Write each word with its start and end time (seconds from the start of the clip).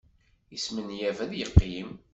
Yesmenyaf 0.51 1.17
ad 1.25 1.31
yeqqim. 1.35 1.89